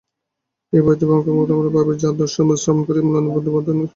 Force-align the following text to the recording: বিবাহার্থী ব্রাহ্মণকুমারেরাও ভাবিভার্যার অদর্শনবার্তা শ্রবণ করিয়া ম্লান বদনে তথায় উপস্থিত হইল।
বিবাহার্থী 0.73 1.05
ব্রাহ্মণকুমারেরাও 1.07 1.75
ভাবিভার্যার 1.75 2.13
অদর্শনবার্তা 2.13 2.61
শ্রবণ 2.63 2.81
করিয়া 2.87 3.05
ম্লান 3.05 3.25
বদনে 3.25 3.45
তথায় 3.45 3.55
উপস্থিত 3.55 3.69
হইল। 3.69 3.89